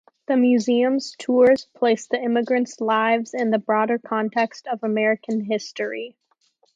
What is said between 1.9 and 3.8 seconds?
the immigrants' lives in the